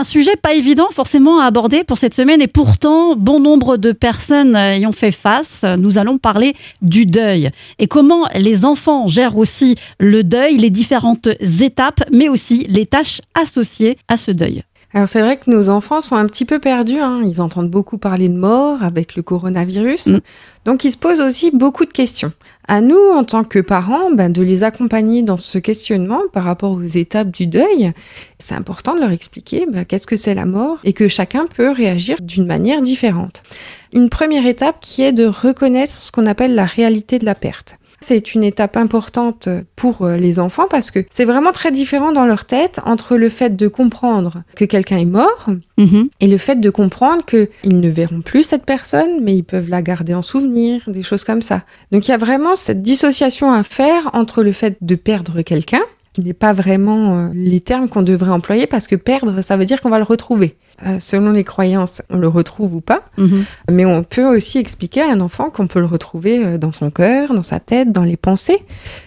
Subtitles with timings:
[0.00, 3.92] Un sujet pas évident forcément à aborder pour cette semaine et pourtant bon nombre de
[3.92, 5.62] personnes y ont fait face.
[5.76, 11.28] Nous allons parler du deuil et comment les enfants gèrent aussi le deuil, les différentes
[11.60, 14.62] étapes, mais aussi les tâches associées à ce deuil.
[14.92, 17.22] Alors c'est vrai que nos enfants sont un petit peu perdus, hein.
[17.24, 20.20] ils entendent beaucoup parler de mort avec le coronavirus, mm.
[20.64, 22.32] donc ils se posent aussi beaucoup de questions.
[22.66, 26.72] À nous, en tant que parents, ben, de les accompagner dans ce questionnement par rapport
[26.72, 27.92] aux étapes du deuil,
[28.38, 31.70] c'est important de leur expliquer ben, qu'est-ce que c'est la mort et que chacun peut
[31.70, 33.44] réagir d'une manière différente.
[33.92, 37.76] Une première étape qui est de reconnaître ce qu'on appelle la réalité de la perte.
[38.02, 42.24] C'est une étape importante pour euh, les enfants parce que c'est vraiment très différent dans
[42.24, 46.08] leur tête entre le fait de comprendre que quelqu'un est mort mhm.
[46.20, 49.82] et le fait de comprendre qu'ils ne verront plus cette personne, mais ils peuvent la
[49.82, 51.62] garder en souvenir, des choses comme ça.
[51.92, 55.82] Donc il y a vraiment cette dissociation à faire entre le fait de perdre quelqu'un
[56.12, 59.64] qui n'est pas vraiment euh, les termes qu'on devrait employer parce que perdre, ça veut
[59.64, 60.56] dire qu'on va le retrouver.
[60.86, 63.44] Euh, selon les croyances, on le retrouve ou pas, mhm.
[63.70, 66.90] mais on peut aussi expliquer à un enfant qu'on peut le retrouver euh, dans son
[66.90, 68.62] cœur, dans sa tête, dans les pensées.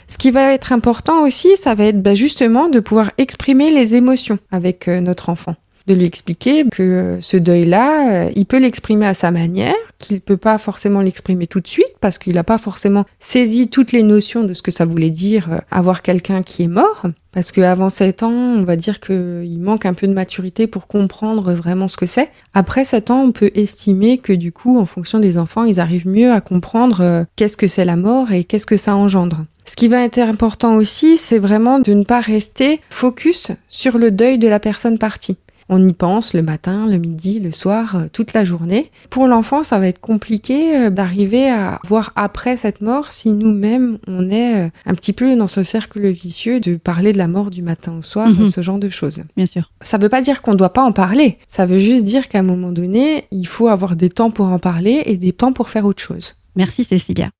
[0.07, 3.95] Ce qui va être important aussi, ça va être bah, justement de pouvoir exprimer les
[3.95, 9.31] émotions avec notre enfant de lui expliquer que ce deuil-là, il peut l'exprimer à sa
[9.31, 13.69] manière, qu'il peut pas forcément l'exprimer tout de suite parce qu'il n'a pas forcément saisi
[13.69, 17.05] toutes les notions de ce que ça voulait dire euh, avoir quelqu'un qui est mort.
[17.31, 21.53] Parce qu'avant 7 ans, on va dire qu'il manque un peu de maturité pour comprendre
[21.53, 22.29] vraiment ce que c'est.
[22.53, 26.07] Après 7 ans, on peut estimer que du coup, en fonction des enfants, ils arrivent
[26.07, 29.45] mieux à comprendre qu'est-ce que c'est la mort et qu'est-ce que ça engendre.
[29.65, 34.11] Ce qui va être important aussi, c'est vraiment de ne pas rester focus sur le
[34.11, 35.37] deuil de la personne partie.
[35.69, 38.91] On y pense le matin, le midi, le soir, euh, toute la journée.
[39.09, 43.97] Pour l'enfant, ça va être compliqué euh, d'arriver à voir après cette mort si nous-mêmes
[44.07, 47.49] on est euh, un petit peu dans ce cercle vicieux de parler de la mort
[47.49, 48.47] du matin au soir, mhm.
[48.47, 49.23] ce genre de choses.
[49.37, 49.71] Bien sûr.
[49.81, 51.37] Ça veut pas dire qu'on ne doit pas en parler.
[51.47, 54.59] Ça veut juste dire qu'à un moment donné, il faut avoir des temps pour en
[54.59, 56.35] parler et des temps pour faire autre chose.
[56.55, 57.31] Merci Cécilia.